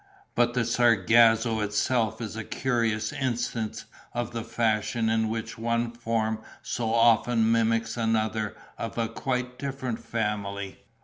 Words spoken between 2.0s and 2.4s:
is